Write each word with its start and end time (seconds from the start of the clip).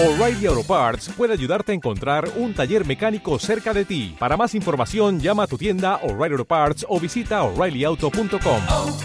O'Reilly 0.00 0.46
Auto 0.46 0.62
Parts 0.62 1.08
puede 1.08 1.32
ayudarte 1.32 1.72
a 1.72 1.74
encontrar 1.74 2.30
un 2.36 2.54
taller 2.54 2.86
mecánico 2.86 3.36
cerca 3.40 3.74
de 3.74 3.84
ti. 3.84 4.14
Para 4.16 4.36
más 4.36 4.54
información, 4.54 5.18
llama 5.18 5.42
a 5.42 5.46
tu 5.48 5.58
tienda 5.58 5.96
O'Reilly 6.04 6.34
Auto 6.34 6.44
Parts 6.44 6.86
o 6.88 7.00
visita 7.00 7.42
oreillyauto.com. 7.42 8.62
oh, 8.68 8.96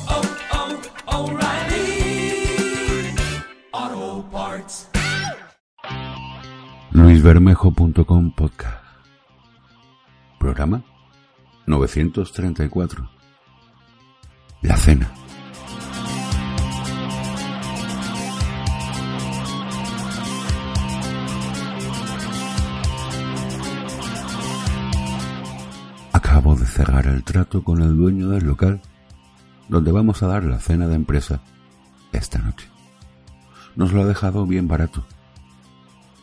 oh, 1.07 1.29
luisbermejo.com 6.91 8.36
podcast. 8.36 8.86
Programa 10.38 10.84
934. 11.66 13.10
La 14.62 14.78
cena. 14.78 15.12
Cerrar 26.73 27.05
el 27.05 27.23
trato 27.23 27.63
con 27.63 27.82
el 27.82 27.95
dueño 27.95 28.29
del 28.29 28.45
local 28.45 28.81
donde 29.69 29.91
vamos 29.91 30.23
a 30.23 30.27
dar 30.27 30.43
la 30.43 30.59
cena 30.59 30.87
de 30.87 30.95
empresa 30.95 31.41
esta 32.11 32.39
noche. 32.39 32.67
Nos 33.75 33.94
lo 33.94 34.02
ha 34.02 34.05
dejado 34.05 34.45
bien 34.45 34.67
barato. 34.67 35.05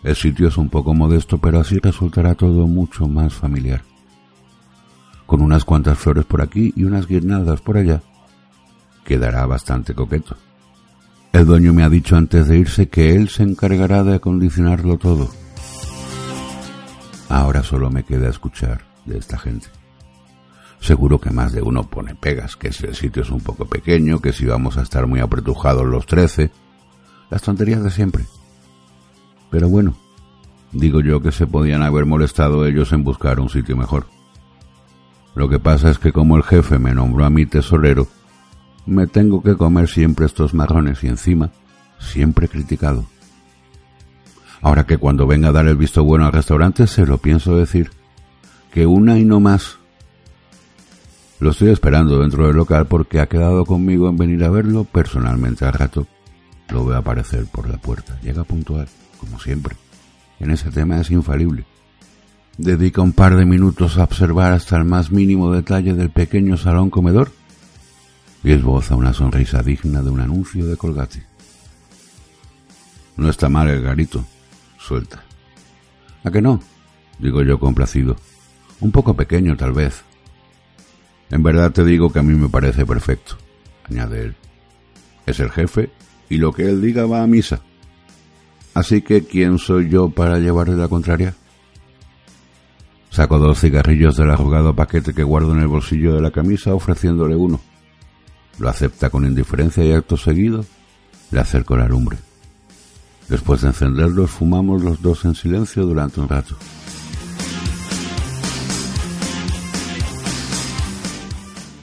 El 0.02 0.16
sitio 0.16 0.48
es 0.48 0.56
un 0.56 0.68
poco 0.68 0.92
modesto, 0.92 1.38
pero 1.38 1.60
así 1.60 1.78
resultará 1.78 2.34
todo 2.34 2.66
mucho 2.66 3.06
más 3.06 3.32
familiar. 3.32 3.82
Con 5.26 5.40
unas 5.40 5.64
cuantas 5.64 5.98
flores 5.98 6.24
por 6.24 6.42
aquí 6.42 6.72
y 6.76 6.84
unas 6.84 7.06
guirnaldas 7.06 7.60
por 7.60 7.76
allá, 7.76 8.02
quedará 9.04 9.46
bastante 9.46 9.94
coqueto. 9.94 10.36
El 11.32 11.46
dueño 11.46 11.72
me 11.72 11.84
ha 11.84 11.88
dicho 11.88 12.16
antes 12.16 12.48
de 12.48 12.58
irse 12.58 12.88
que 12.88 13.14
él 13.14 13.28
se 13.28 13.44
encargará 13.44 14.02
de 14.02 14.16
acondicionarlo 14.16 14.98
todo. 14.98 15.30
Ahora 17.28 17.62
solo 17.62 17.90
me 17.90 18.02
queda 18.02 18.28
escuchar 18.28 18.82
de 19.06 19.18
esta 19.18 19.38
gente. 19.38 19.68
Seguro 20.80 21.20
que 21.20 21.30
más 21.30 21.52
de 21.52 21.62
uno 21.62 21.84
pone 21.84 22.14
pegas, 22.14 22.56
que 22.56 22.72
si 22.72 22.86
el 22.86 22.94
sitio 22.94 23.22
es 23.22 23.30
un 23.30 23.40
poco 23.40 23.66
pequeño, 23.66 24.20
que 24.20 24.32
si 24.32 24.46
vamos 24.46 24.78
a 24.78 24.82
estar 24.82 25.06
muy 25.06 25.20
apretujados 25.20 25.86
los 25.86 26.06
trece, 26.06 26.50
las 27.30 27.42
tonterías 27.42 27.84
de 27.84 27.90
siempre. 27.90 28.24
Pero 29.50 29.68
bueno, 29.68 29.94
digo 30.72 31.00
yo 31.00 31.20
que 31.20 31.32
se 31.32 31.46
podían 31.46 31.82
haber 31.82 32.06
molestado 32.06 32.66
ellos 32.66 32.92
en 32.92 33.04
buscar 33.04 33.40
un 33.40 33.50
sitio 33.50 33.76
mejor. 33.76 34.06
Lo 35.34 35.48
que 35.48 35.58
pasa 35.58 35.90
es 35.90 35.98
que 35.98 36.12
como 36.12 36.36
el 36.36 36.42
jefe 36.42 36.78
me 36.78 36.94
nombró 36.94 37.24
a 37.24 37.30
mi 37.30 37.46
tesorero, 37.46 38.08
me 38.86 39.06
tengo 39.06 39.42
que 39.42 39.56
comer 39.56 39.88
siempre 39.88 40.26
estos 40.26 40.54
marrones 40.54 41.04
y 41.04 41.08
encima 41.08 41.50
siempre 41.98 42.48
criticado. 42.48 43.04
Ahora 44.62 44.84
que 44.84 44.98
cuando 44.98 45.26
venga 45.26 45.48
a 45.48 45.52
dar 45.52 45.66
el 45.66 45.76
visto 45.76 46.04
bueno 46.04 46.26
al 46.26 46.32
restaurante 46.32 46.86
se 46.86 47.06
lo 47.06 47.18
pienso 47.18 47.56
decir, 47.56 47.90
que 48.72 48.86
una 48.86 49.18
y 49.18 49.24
no 49.24 49.40
más. 49.40 49.79
Lo 51.40 51.52
estoy 51.52 51.70
esperando 51.70 52.20
dentro 52.20 52.46
del 52.46 52.56
local 52.56 52.86
porque 52.86 53.18
ha 53.18 53.26
quedado 53.26 53.64
conmigo 53.64 54.10
en 54.10 54.18
venir 54.18 54.44
a 54.44 54.50
verlo 54.50 54.84
personalmente 54.84 55.64
al 55.64 55.72
rato. 55.72 56.06
Lo 56.68 56.84
veo 56.84 56.98
aparecer 56.98 57.46
por 57.46 57.66
la 57.66 57.78
puerta. 57.78 58.18
Llega 58.20 58.44
puntual, 58.44 58.86
como 59.18 59.40
siempre. 59.40 59.74
En 60.38 60.50
ese 60.50 60.70
tema 60.70 61.00
es 61.00 61.10
infalible. 61.10 61.64
Dedica 62.58 63.00
un 63.00 63.14
par 63.14 63.36
de 63.36 63.46
minutos 63.46 63.96
a 63.96 64.04
observar 64.04 64.52
hasta 64.52 64.76
el 64.76 64.84
más 64.84 65.10
mínimo 65.10 65.50
detalle 65.50 65.94
del 65.94 66.10
pequeño 66.10 66.58
salón 66.58 66.90
comedor 66.90 67.32
y 68.44 68.52
esboza 68.52 68.94
una 68.94 69.14
sonrisa 69.14 69.62
digna 69.62 70.02
de 70.02 70.10
un 70.10 70.20
anuncio 70.20 70.66
de 70.66 70.76
Colgate. 70.76 71.24
No 73.16 73.30
está 73.30 73.48
mal 73.48 73.68
el 73.70 73.82
garito, 73.82 74.26
suelta. 74.78 75.24
¿A 76.22 76.30
que 76.30 76.42
no? 76.42 76.60
Digo 77.18 77.42
yo 77.42 77.58
complacido. 77.58 78.16
Un 78.80 78.92
poco 78.92 79.14
pequeño, 79.14 79.56
tal 79.56 79.72
vez. 79.72 80.04
En 81.30 81.42
verdad 81.42 81.72
te 81.72 81.84
digo 81.84 82.12
que 82.12 82.18
a 82.18 82.22
mí 82.22 82.34
me 82.34 82.48
parece 82.48 82.84
perfecto, 82.84 83.36
añade 83.88 84.24
él. 84.24 84.36
Es 85.26 85.38
el 85.40 85.50
jefe 85.50 85.90
y 86.28 86.38
lo 86.38 86.52
que 86.52 86.68
él 86.68 86.80
diga 86.80 87.06
va 87.06 87.22
a 87.22 87.26
misa. 87.26 87.60
Así 88.74 89.02
que, 89.02 89.24
¿quién 89.24 89.58
soy 89.58 89.88
yo 89.88 90.10
para 90.10 90.38
llevarle 90.38 90.76
la 90.76 90.88
contraria? 90.88 91.34
Saco 93.10 93.38
dos 93.38 93.60
cigarrillos 93.60 94.16
del 94.16 94.30
arrugado 94.30 94.74
paquete 94.74 95.12
que 95.12 95.24
guardo 95.24 95.52
en 95.52 95.60
el 95.60 95.66
bolsillo 95.66 96.14
de 96.14 96.20
la 96.20 96.30
camisa 96.30 96.74
ofreciéndole 96.74 97.34
uno. 97.34 97.60
Lo 98.58 98.68
acepta 98.68 99.10
con 99.10 99.24
indiferencia 99.24 99.84
y 99.84 99.92
acto 99.92 100.16
seguido 100.16 100.64
le 101.30 101.40
acerco 101.40 101.76
la 101.76 101.88
lumbre. 101.88 102.18
Después 103.28 103.60
de 103.60 103.68
encenderlos 103.68 104.30
fumamos 104.30 104.82
los 104.82 105.00
dos 105.00 105.24
en 105.24 105.34
silencio 105.34 105.84
durante 105.84 106.20
un 106.20 106.28
rato. 106.28 106.56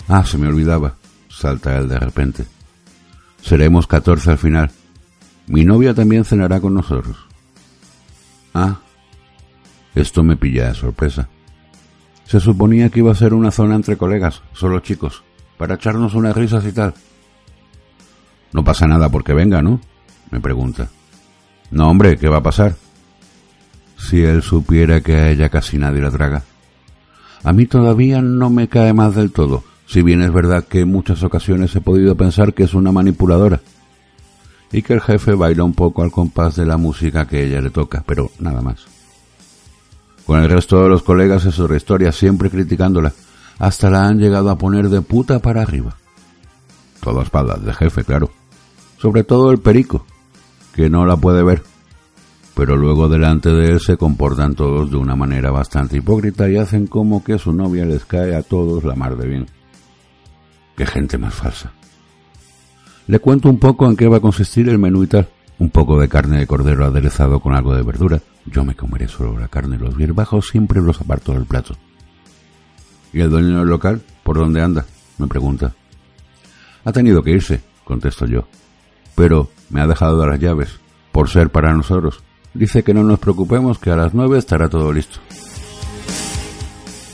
Ah, 0.08 0.26
se 0.26 0.38
me 0.38 0.48
olvidaba, 0.48 0.96
salta 1.30 1.78
él 1.78 1.90
de 1.90 2.00
repente. 2.00 2.46
Seremos 3.42 3.88
catorce 3.88 4.32
al 4.32 4.38
final. 4.38 4.72
Mi 5.48 5.64
novia 5.64 5.94
también 5.94 6.26
cenará 6.26 6.60
con 6.60 6.74
nosotros. 6.74 7.18
Ah, 8.54 8.80
esto 9.96 10.24
me 10.24 10.38
pilla 10.38 10.70
de 10.70 10.76
sorpresa. 10.76 11.28
Se 12.26 12.40
suponía 12.40 12.90
que 12.90 13.00
iba 13.00 13.12
a 13.12 13.16
ser 13.16 13.34
una 13.34 13.52
zona 13.52 13.76
entre 13.76 13.98
colegas, 13.98 14.42
solo 14.54 14.80
chicos, 14.80 15.24
para 15.58 15.76
echarnos 15.76 16.14
unas 16.14 16.36
risas 16.36 16.66
y 16.66 16.72
tal. 16.72 16.94
No 18.54 18.64
pasa 18.64 18.88
nada 18.88 19.10
porque 19.10 19.34
venga, 19.34 19.62
¿no? 19.62 19.80
me 20.32 20.40
pregunta. 20.40 20.90
No, 21.72 21.90
hombre, 21.90 22.18
¿qué 22.18 22.28
va 22.28 22.38
a 22.38 22.44
pasar? 22.44 22.76
Si 23.98 24.22
él 24.22 24.42
supiera 24.42 25.02
que 25.02 25.16
a 25.16 25.30
ella 25.30 25.50
casi 25.50 25.78
nadie 25.78 26.02
la 26.02 26.12
traga. 26.12 26.44
A 27.44 27.54
mí 27.54 27.66
todavía 27.66 28.22
no 28.22 28.50
me 28.50 28.68
cae 28.68 28.94
más 28.94 29.16
del 29.16 29.32
todo, 29.32 29.64
si 29.88 30.02
bien 30.02 30.22
es 30.22 30.32
verdad 30.34 30.66
que 30.66 30.82
en 30.82 30.92
muchas 30.92 31.24
ocasiones 31.24 31.76
he 31.76 31.82
podido 31.82 32.16
pensar 32.16 32.54
que 32.54 32.64
es 32.64 32.74
una 32.74 32.92
manipuladora 32.92 33.62
y 34.72 34.82
que 34.82 34.94
el 34.94 35.02
jefe 35.02 35.34
baila 35.34 35.64
un 35.64 35.74
poco 35.74 36.04
al 36.04 36.12
compás 36.12 36.58
de 36.58 36.66
la 36.66 36.76
música 36.76 37.26
que 37.26 37.46
ella 37.46 37.62
le 37.62 37.70
toca, 37.70 38.04
pero 38.06 38.30
nada 38.40 38.62
más. 38.62 38.86
Con 40.26 40.44
el 40.44 40.50
resto 40.50 40.84
de 40.84 40.90
los 40.90 41.04
colegas 41.04 41.46
es 41.46 41.58
otra 41.58 41.78
historia, 41.78 42.12
siempre 42.12 42.50
criticándola, 42.50 43.14
hasta 43.60 43.90
la 43.90 44.06
han 44.06 44.20
llegado 44.20 44.50
a 44.50 44.58
poner 44.58 44.90
de 44.90 45.02
puta 45.02 45.40
para 45.40 45.62
arriba. 45.62 45.96
Todo 47.02 47.22
a 47.22 47.24
espaldas 47.24 47.64
de 47.64 47.74
jefe, 47.74 48.04
claro. 48.04 48.30
Sobre 48.98 49.24
todo 49.24 49.52
el 49.52 49.60
perico, 49.60 50.06
que 50.76 50.90
no 50.90 51.06
la 51.06 51.16
puede 51.16 51.44
ver, 51.44 51.64
pero 52.56 52.76
luego 52.76 53.08
delante 53.08 53.52
de 53.52 53.68
él 53.68 53.80
se 53.80 53.96
comportan 53.96 54.54
todos 54.54 54.92
de 54.92 54.98
una 54.98 55.16
manera 55.16 55.50
bastante 55.50 55.96
hipócrita 55.96 56.50
y 56.50 56.58
hacen 56.58 56.88
como 56.88 57.24
que 57.24 57.40
su 57.40 57.54
novia 57.54 57.86
les 57.86 58.04
cae 58.04 58.36
a 58.36 58.44
todos 58.44 58.84
la 58.84 58.96
mar 58.96 59.16
de 59.16 59.28
bien. 59.28 59.57
Qué 60.78 60.86
gente 60.86 61.18
más 61.18 61.34
falsa. 61.34 61.72
Le 63.08 63.18
cuento 63.18 63.50
un 63.50 63.58
poco 63.58 63.88
en 63.88 63.98
qué 63.98 64.08
va 64.08 64.18
a 64.18 64.22
consistir 64.22 64.70
el 64.70 64.78
menú 64.78 65.04
y 65.04 65.08
tal. 65.08 65.28
Un 65.58 65.72
poco 65.72 66.00
de 66.00 66.08
carne 66.08 66.38
de 66.38 66.46
cordero 66.46 66.86
aderezado 66.86 67.40
con 67.40 67.56
algo 67.56 67.76
de 67.76 67.82
verdura. 67.82 68.22
Yo 68.46 68.64
me 68.64 68.76
comeré 68.76 69.08
solo 69.08 69.40
la 69.40 69.48
carne, 69.48 69.80
los 69.80 69.96
bajos 70.14 70.50
siempre 70.50 70.80
los 70.80 71.02
aparto 71.02 71.34
del 71.34 71.46
plato. 71.46 71.76
¿Y 73.12 73.22
el 73.22 73.32
dueño 73.32 73.58
del 73.58 73.68
local? 73.68 74.02
¿Por 74.24 74.38
dónde 74.38 74.62
anda? 74.62 74.86
me 75.18 75.28
pregunta. 75.28 75.74
Ha 76.86 76.92
tenido 76.92 77.24
que 77.24 77.32
irse, 77.32 77.62
contesto 77.84 78.28
yo. 78.28 78.48
Pero 79.16 79.50
me 79.72 79.82
ha 79.82 79.88
dejado 79.88 80.28
las 80.28 80.40
llaves, 80.40 80.80
por 81.12 81.28
ser 81.28 81.50
para 81.50 81.74
nosotros. 81.74 82.22
Dice 82.54 82.84
que 82.84 82.94
no 82.94 83.02
nos 83.02 83.18
preocupemos, 83.18 83.80
que 83.80 83.90
a 83.90 83.96
las 83.96 84.14
nueve 84.14 84.38
estará 84.38 84.70
todo 84.70 84.94
listo. 84.94 85.20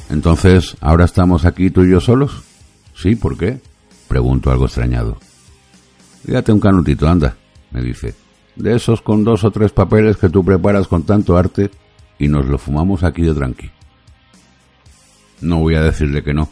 Entonces, 0.09 0.75
¿ahora 0.81 1.05
estamos 1.05 1.45
aquí 1.45 1.69
tú 1.69 1.83
y 1.83 1.91
yo 1.91 2.01
solos? 2.01 2.43
Sí, 3.03 3.17
¿por 3.17 3.37
qué? 3.37 3.59
Pregunto 4.07 4.49
algo 4.49 4.63
extrañado. 4.63 5.17
Dígate 6.23 6.53
un 6.53 6.61
canutito, 6.61 7.05
anda, 7.05 7.35
me 7.71 7.81
dice. 7.81 8.15
De 8.55 8.73
esos 8.73 9.01
con 9.01 9.25
dos 9.25 9.43
o 9.43 9.51
tres 9.51 9.73
papeles 9.73 10.15
que 10.15 10.29
tú 10.29 10.41
preparas 10.41 10.87
con 10.87 11.03
tanto 11.03 11.35
arte 11.35 11.69
y 12.17 12.29
nos 12.29 12.45
lo 12.45 12.57
fumamos 12.57 13.03
aquí 13.03 13.23
de 13.23 13.33
tranqui. 13.33 13.69
No 15.41 15.59
voy 15.59 15.75
a 15.75 15.83
decirle 15.83 16.23
que 16.23 16.33
no. 16.33 16.47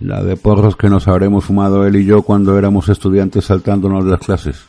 La 0.00 0.24
de 0.24 0.38
porros 0.38 0.76
que 0.76 0.88
nos 0.88 1.08
habremos 1.08 1.44
fumado 1.44 1.86
él 1.86 1.96
y 1.96 2.06
yo 2.06 2.22
cuando 2.22 2.56
éramos 2.56 2.88
estudiantes 2.88 3.44
saltándonos 3.44 4.06
las 4.06 4.20
clases. 4.20 4.64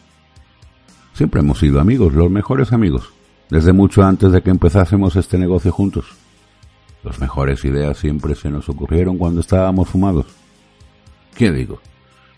Siempre 1.14 1.40
hemos 1.40 1.60
sido 1.60 1.80
amigos, 1.80 2.12
los 2.12 2.30
mejores 2.30 2.74
amigos, 2.74 3.14
desde 3.50 3.72
mucho 3.72 4.04
antes 4.04 4.34
de 4.34 4.42
que 4.42 4.50
empezásemos 4.50 5.16
este 5.16 5.38
negocio 5.38 5.72
juntos. 5.72 6.04
Las 7.02 7.22
mejores 7.22 7.64
ideas 7.64 7.98
siempre 7.98 8.36
se 8.36 8.50
nos 8.50 8.68
ocurrieron 8.68 9.18
cuando 9.18 9.40
estábamos 9.40 9.88
fumados. 9.88 10.43
¿Qué 11.36 11.52
digo? 11.52 11.80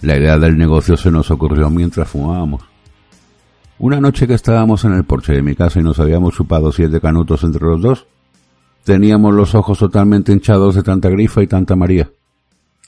La 0.02 0.18
idea 0.18 0.38
del 0.38 0.58
negocio 0.58 0.98
se 0.98 1.12
nos 1.12 1.32
ocurrió 1.32 1.70
mientras 1.70 2.08
fumábamos. 2.08 2.64
Una 3.78 4.00
noche 4.00 4.28
que 4.28 4.36
estábamos 4.36 4.86
en 4.86 4.94
el 4.94 5.04
porche 5.04 5.34
de 5.34 5.42
mi 5.42 5.56
casa 5.56 5.80
y 5.80 5.84
nos 5.84 6.00
habíamos 6.00 6.36
chupado 6.36 6.72
siete 6.72 7.02
canutos 7.02 7.44
entre 7.44 7.66
los 7.66 7.82
dos, 7.82 8.08
teníamos 8.86 9.34
los 9.34 9.54
ojos 9.54 9.80
totalmente 9.80 10.32
hinchados 10.32 10.76
de 10.76 10.84
tanta 10.84 11.10
grifa 11.10 11.44
y 11.44 11.48
tanta 11.48 11.76
María. 11.76 12.10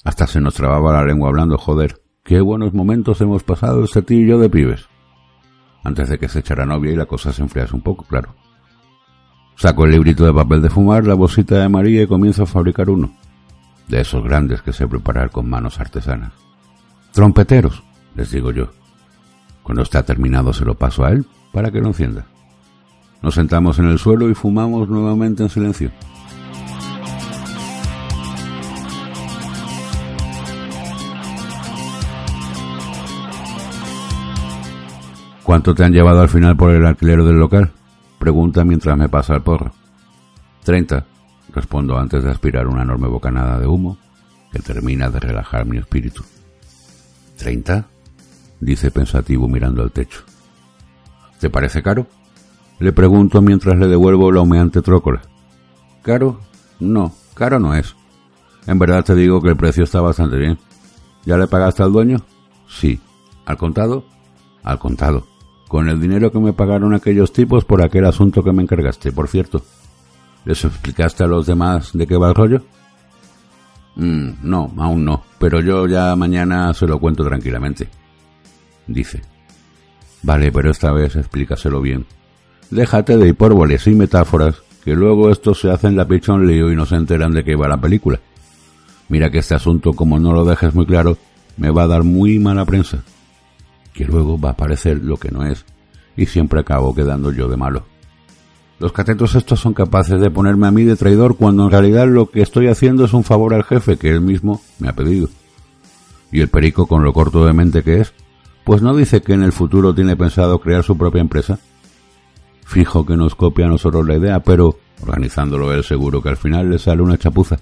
Hasta 0.05 0.27
se 0.27 0.39
nos 0.39 0.53
trababa 0.53 0.93
la 0.93 1.03
lengua 1.03 1.27
hablando, 1.27 1.57
joder, 1.57 1.99
qué 2.23 2.39
buenos 2.39 2.73
momentos 2.73 3.19
hemos 3.19 3.43
pasado 3.43 3.83
este 3.83 4.01
tío 4.01 4.21
y 4.21 4.27
yo 4.27 4.39
de 4.39 4.49
pibes. 4.49 4.87
Antes 5.83 6.07
de 6.07 6.17
que 6.17 6.29
se 6.29 6.39
echara 6.39 6.65
novia 6.65 6.93
y 6.93 6.95
la 6.95 7.05
cosa 7.05 7.33
se 7.33 7.41
enfriase 7.41 7.75
un 7.75 7.81
poco, 7.81 8.05
claro. 8.05 8.33
Saco 9.55 9.85
el 9.85 9.91
librito 9.91 10.23
de 10.23 10.33
papel 10.33 10.61
de 10.61 10.69
fumar, 10.69 11.05
la 11.05 11.15
bolsita 11.15 11.59
de 11.59 11.67
María 11.67 12.03
y 12.03 12.07
comienzo 12.07 12.43
a 12.43 12.45
fabricar 12.45 12.89
uno. 12.89 13.16
De 13.87 14.01
esos 14.01 14.23
grandes 14.23 14.61
que 14.61 14.73
sé 14.73 14.87
preparar 14.87 15.31
con 15.31 15.49
manos 15.49 15.79
artesanas. 15.79 16.33
Trompeteros, 17.13 17.83
les 18.15 18.31
digo 18.31 18.51
yo. 18.51 18.69
Cuando 19.63 19.83
está 19.83 20.03
terminado 20.03 20.53
se 20.53 20.65
lo 20.65 20.75
paso 20.75 21.05
a 21.05 21.11
él 21.11 21.25
para 21.51 21.71
que 21.71 21.79
lo 21.79 21.87
encienda. 21.87 22.25
Nos 23.21 23.35
sentamos 23.35 23.79
en 23.79 23.85
el 23.85 23.97
suelo 23.97 24.29
y 24.29 24.35
fumamos 24.35 24.87
nuevamente 24.89 25.43
en 25.43 25.49
silencio. 25.49 25.91
¿Cuánto 35.43 35.73
te 35.73 35.85
han 35.85 35.93
llevado 35.93 36.21
al 36.21 36.27
final 36.27 36.57
por 36.57 36.71
el 36.71 36.85
alquiler 36.85 37.23
del 37.23 37.39
local? 37.39 37.71
Pregunta 38.19 38.65
mientras 38.65 38.97
me 38.97 39.07
pasa 39.07 39.35
el 39.35 39.41
porro. 39.41 39.71
Treinta, 40.63 41.05
respondo 41.57 41.97
antes 41.97 42.23
de 42.23 42.31
aspirar 42.31 42.67
una 42.67 42.83
enorme 42.83 43.07
bocanada 43.07 43.59
de 43.59 43.67
humo 43.67 43.97
que 44.51 44.59
termina 44.59 45.09
de 45.09 45.19
relajar 45.19 45.65
mi 45.65 45.77
espíritu. 45.77 46.23
¿Treinta? 47.37 47.85
dice 48.59 48.89
pensativo 48.91 49.47
mirando 49.47 49.83
al 49.83 49.91
techo. 49.91 50.21
¿Te 51.39 51.49
parece 51.49 51.83
caro? 51.83 52.07
Le 52.79 52.91
pregunto 52.91 53.41
mientras 53.41 53.77
le 53.77 53.87
devuelvo 53.87 54.31
la 54.31 54.41
humeante 54.41 54.81
trócola. 54.81 55.21
¿Caro? 56.01 56.39
No, 56.79 57.13
caro 57.33 57.59
no 57.59 57.75
es. 57.75 57.95
En 58.65 58.79
verdad 58.79 59.03
te 59.03 59.15
digo 59.15 59.41
que 59.41 59.49
el 59.49 59.57
precio 59.57 59.83
está 59.83 60.01
bastante 60.01 60.37
bien. 60.37 60.57
¿Ya 61.25 61.37
le 61.37 61.47
pagaste 61.47 61.83
al 61.83 61.91
dueño? 61.91 62.17
Sí. 62.67 62.99
¿Al 63.45 63.57
contado? 63.57 64.05
Al 64.63 64.79
contado 64.79 65.25
con 65.67 65.89
el 65.89 65.99
dinero 65.99 66.31
que 66.31 66.39
me 66.39 66.53
pagaron 66.53 66.93
aquellos 66.93 67.33
tipos 67.33 67.65
por 67.65 67.83
aquel 67.83 68.05
asunto 68.05 68.43
que 68.43 68.51
me 68.51 68.63
encargaste, 68.63 69.11
por 69.11 69.27
cierto. 69.27 69.63
¿Les 70.47 70.63
explicaste 70.63 71.25
a 71.25 71.27
los 71.27 71.45
demás 71.45 71.91
de 71.91 72.07
qué 72.07 72.15
va 72.15 72.29
el 72.29 72.35
rollo? 72.35 72.61
Mm, 73.97 74.29
no, 74.43 74.73
aún 74.77 75.03
no, 75.03 75.21
pero 75.37 75.59
yo 75.59 75.87
ya 75.87 76.15
mañana 76.15 76.73
se 76.73 76.87
lo 76.87 76.99
cuento 76.99 77.25
tranquilamente. 77.25 77.89
Dice. 78.87 79.21
Vale, 80.23 80.49
pero 80.53 80.71
esta 80.71 80.93
vez 80.93 81.17
explícaselo 81.17 81.81
bien. 81.81 82.05
Déjate 82.71 83.17
de 83.17 83.27
hipórboles 83.27 83.87
y 83.87 83.95
metáforas, 83.95 84.63
que 84.85 84.95
luego 84.95 85.29
esto 85.31 85.53
se 85.53 85.69
hace 85.69 85.87
en 85.87 85.97
la 85.97 86.07
pichón 86.07 86.47
lío 86.47 86.71
y 86.71 86.77
no 86.77 86.85
se 86.85 86.95
enteran 86.95 87.33
de 87.33 87.43
qué 87.43 87.57
va 87.57 87.67
la 87.67 87.81
película. 87.81 88.21
Mira 89.09 89.29
que 89.29 89.39
este 89.39 89.55
asunto, 89.55 89.91
como 89.91 90.17
no 90.17 90.31
lo 90.31 90.45
dejes 90.45 90.73
muy 90.73 90.85
claro, 90.85 91.17
me 91.57 91.71
va 91.71 91.83
a 91.83 91.87
dar 91.87 92.03
muy 92.03 92.39
mala 92.39 92.63
prensa 92.63 93.03
que 93.91 94.05
luego 94.05 94.39
va 94.39 94.51
a 94.51 94.55
parecer 94.55 95.03
lo 95.03 95.17
que 95.17 95.29
no 95.29 95.45
es, 95.45 95.65
y 96.15 96.25
siempre 96.25 96.61
acabo 96.61 96.95
quedando 96.95 97.33
yo 97.33 97.49
de 97.49 97.57
malo. 97.57 97.96
Los 98.79 98.91
catetos 98.91 99.33
estos 99.33 99.59
son 99.59 99.73
capaces 99.73 100.21
de 100.21 100.29
ponerme 100.29 100.67
a 100.67 100.71
mí 100.71 100.83
de 100.83 100.95
traidor 100.95 101.35
cuando 101.35 101.65
en 101.65 101.71
realidad 101.71 102.07
lo 102.07 102.29
que 102.29 102.41
estoy 102.41 102.67
haciendo 102.67 103.05
es 103.05 103.13
un 103.13 103.23
favor 103.23 103.53
al 103.55 103.63
jefe 103.63 103.97
que 103.97 104.09
él 104.09 104.21
mismo 104.21 104.61
me 104.79 104.87
ha 104.87 104.93
pedido. 104.93 105.29
Y 106.31 106.41
el 106.41 106.49
perico, 106.49 106.85
con 106.85 107.03
lo 107.03 107.11
corto 107.11 107.45
de 107.45 107.53
mente 107.53 107.81
que 107.81 108.01
es, 108.01 108.13
pues 108.63 108.81
no 108.81 108.95
dice 108.95 109.21
que 109.21 109.33
en 109.33 109.41
el 109.41 109.51
futuro 109.51 109.95
tiene 109.95 110.15
pensado 110.15 110.59
crear 110.59 110.83
su 110.83 110.97
propia 110.97 111.21
empresa. 111.21 111.57
Fijo 112.65 113.05
que 113.05 113.17
nos 113.17 113.33
copia 113.33 113.65
a 113.65 113.69
nosotros 113.69 114.05
la 114.05 114.17
idea, 114.17 114.41
pero 114.41 114.77
organizándolo 115.01 115.73
él 115.73 115.83
seguro 115.83 116.21
que 116.21 116.29
al 116.29 116.37
final 116.37 116.69
le 116.69 116.77
sale 116.77 117.01
una 117.01 117.17
chapuza. 117.17 117.57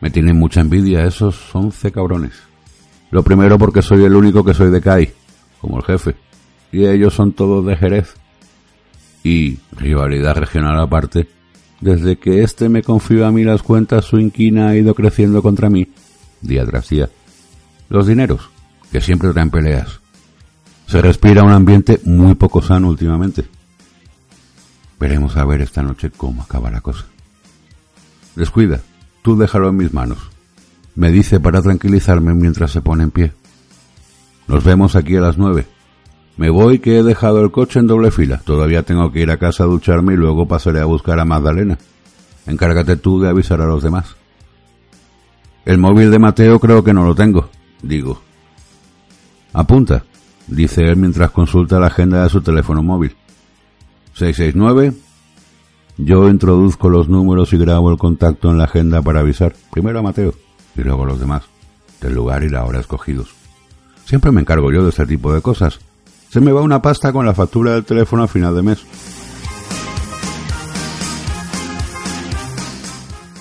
Me 0.00 0.10
tienen 0.10 0.38
mucha 0.38 0.60
envidia 0.60 1.04
esos 1.04 1.54
once 1.54 1.90
cabrones. 1.90 2.34
Lo 3.10 3.22
primero 3.22 3.58
porque 3.58 3.82
soy 3.82 4.04
el 4.04 4.14
único 4.14 4.44
que 4.44 4.54
soy 4.54 4.70
de 4.70 4.80
CAI, 4.80 5.12
como 5.60 5.78
el 5.78 5.84
jefe, 5.84 6.14
y 6.70 6.86
ellos 6.86 7.14
son 7.14 7.32
todos 7.32 7.66
de 7.66 7.76
Jerez. 7.76 8.14
Y, 9.28 9.58
rivalidad 9.72 10.36
regional 10.36 10.78
aparte, 10.80 11.28
desde 11.80 12.18
que 12.18 12.42
éste 12.42 12.68
me 12.68 12.82
confió 12.82 13.26
a 13.26 13.32
mí 13.32 13.44
las 13.44 13.62
cuentas, 13.62 14.04
su 14.04 14.18
inquina 14.18 14.68
ha 14.68 14.76
ido 14.76 14.94
creciendo 14.94 15.42
contra 15.42 15.68
mí, 15.68 15.88
día 16.40 16.64
tras 16.64 16.88
día. 16.88 17.08
Los 17.88 18.06
dineros, 18.06 18.48
que 18.90 19.00
siempre 19.00 19.32
traen 19.32 19.50
peleas. 19.50 20.00
Se 20.86 21.02
respira 21.02 21.42
un 21.42 21.52
ambiente 21.52 22.00
muy 22.04 22.34
poco 22.34 22.62
sano 22.62 22.88
últimamente. 22.88 23.44
Veremos 24.98 25.36
a 25.36 25.44
ver 25.44 25.60
esta 25.60 25.82
noche 25.82 26.10
cómo 26.10 26.42
acaba 26.42 26.70
la 26.70 26.80
cosa. 26.80 27.04
Descuida, 28.34 28.80
tú 29.22 29.36
déjalo 29.36 29.68
en 29.68 29.76
mis 29.76 29.92
manos 29.92 30.18
me 30.98 31.12
dice 31.12 31.38
para 31.38 31.62
tranquilizarme 31.62 32.34
mientras 32.34 32.72
se 32.72 32.80
pone 32.82 33.04
en 33.04 33.12
pie. 33.12 33.32
Nos 34.48 34.64
vemos 34.64 34.96
aquí 34.96 35.14
a 35.14 35.20
las 35.20 35.38
nueve. 35.38 35.64
Me 36.38 36.50
voy 36.50 36.78
que 36.78 36.98
he 36.98 37.02
dejado 37.02 37.42
el 37.42 37.50
coche 37.50 37.80
en 37.80 37.88
doble 37.88 38.12
fila. 38.12 38.40
Todavía 38.44 38.84
tengo 38.84 39.10
que 39.10 39.20
ir 39.20 39.30
a 39.30 39.38
casa 39.38 39.64
a 39.64 39.66
ducharme 39.66 40.14
y 40.14 40.16
luego 40.16 40.46
pasaré 40.46 40.80
a 40.80 40.84
buscar 40.84 41.18
a 41.18 41.24
Magdalena. 41.24 41.78
Encárgate 42.46 42.96
tú 42.96 43.20
de 43.20 43.28
avisar 43.28 43.60
a 43.60 43.66
los 43.66 43.82
demás. 43.82 44.14
El 45.64 45.78
móvil 45.78 46.12
de 46.12 46.20
Mateo 46.20 46.60
creo 46.60 46.84
que 46.84 46.94
no 46.94 47.04
lo 47.04 47.16
tengo, 47.16 47.50
digo. 47.82 48.22
Apunta, 49.52 50.04
dice 50.46 50.82
él 50.82 50.96
mientras 50.96 51.32
consulta 51.32 51.80
la 51.80 51.88
agenda 51.88 52.22
de 52.22 52.28
su 52.28 52.40
teléfono 52.40 52.84
móvil. 52.84 53.16
669. 54.14 54.94
Yo 55.98 56.28
introduzco 56.28 56.88
los 56.88 57.08
números 57.08 57.52
y 57.52 57.58
grabo 57.58 57.90
el 57.90 57.98
contacto 57.98 58.48
en 58.48 58.58
la 58.58 58.64
agenda 58.64 59.02
para 59.02 59.20
avisar. 59.20 59.56
Primero 59.72 59.98
a 59.98 60.02
Mateo 60.02 60.32
y 60.76 60.82
luego 60.82 61.04
los 61.04 61.18
demás, 61.18 61.42
del 62.00 62.14
lugar 62.14 62.44
y 62.44 62.48
la 62.48 62.64
hora 62.64 62.78
escogidos. 62.78 63.34
Siempre 64.04 64.30
me 64.30 64.40
encargo 64.40 64.70
yo 64.70 64.84
de 64.84 64.90
este 64.90 65.04
tipo 65.04 65.34
de 65.34 65.42
cosas. 65.42 65.80
Se 66.30 66.40
me 66.40 66.52
va 66.52 66.60
una 66.60 66.82
pasta 66.82 67.12
con 67.12 67.24
la 67.24 67.34
factura 67.34 67.72
del 67.72 67.84
teléfono 67.84 68.22
a 68.22 68.28
final 68.28 68.54
de 68.54 68.62
mes. 68.62 68.84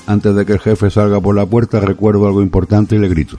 Antes 0.05 0.35
de 0.35 0.45
que 0.45 0.53
el 0.53 0.59
jefe 0.59 0.89
salga 0.89 1.19
por 1.19 1.35
la 1.35 1.45
puerta 1.45 1.81
recuerdo 1.81 2.27
algo 2.27 2.41
importante 2.41 2.95
y 2.95 2.99
le 2.99 3.09
grito. 3.09 3.37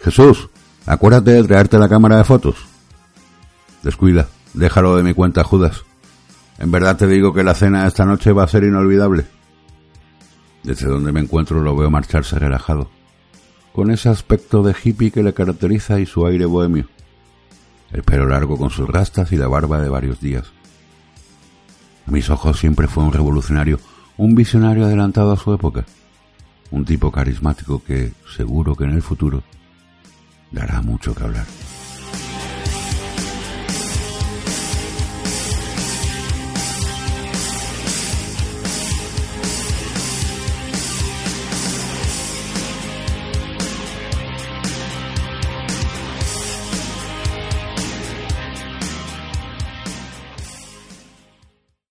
Jesús, 0.00 0.48
acuérdate 0.86 1.32
de 1.32 1.44
traerte 1.44 1.78
la 1.78 1.88
cámara 1.88 2.18
de 2.18 2.24
fotos. 2.24 2.56
Descuida, 3.82 4.28
déjalo 4.54 4.96
de 4.96 5.02
mi 5.02 5.12
cuenta, 5.12 5.42
Judas. 5.42 5.84
En 6.58 6.70
verdad 6.70 6.96
te 6.96 7.08
digo 7.08 7.34
que 7.34 7.42
la 7.42 7.54
cena 7.54 7.82
de 7.82 7.88
esta 7.88 8.04
noche 8.04 8.32
va 8.32 8.44
a 8.44 8.48
ser 8.48 8.62
inolvidable. 8.62 9.26
Desde 10.62 10.86
donde 10.86 11.10
me 11.10 11.20
encuentro 11.20 11.60
lo 11.62 11.76
veo 11.76 11.90
marcharse 11.90 12.38
relajado 12.38 12.90
con 13.78 13.92
ese 13.92 14.08
aspecto 14.08 14.64
de 14.64 14.74
hippie 14.74 15.12
que 15.12 15.22
le 15.22 15.32
caracteriza 15.32 16.00
y 16.00 16.06
su 16.06 16.26
aire 16.26 16.46
bohemio. 16.46 16.88
El 17.92 18.02
pelo 18.02 18.26
largo 18.26 18.56
con 18.58 18.70
sus 18.70 18.88
rastas 18.88 19.32
y 19.32 19.36
la 19.36 19.48
barba 19.48 19.80
de 19.80 19.88
varios 19.88 20.20
días. 20.20 20.44
A 22.06 22.10
mis 22.10 22.30
ojos 22.30 22.58
siempre 22.58 22.88
fue 22.88 23.04
un 23.04 23.12
revolucionario, 23.12 23.80
un 24.16 24.34
visionario 24.34 24.84
adelantado 24.84 25.32
a 25.32 25.36
su 25.36 25.52
época, 25.52 25.84
un 26.70 26.84
tipo 26.84 27.10
carismático 27.10 27.82
que 27.82 28.12
seguro 28.36 28.74
que 28.74 28.84
en 28.84 28.92
el 28.92 29.02
futuro 29.02 29.42
dará 30.50 30.80
mucho 30.82 31.14
que 31.14 31.24
hablar. 31.24 31.46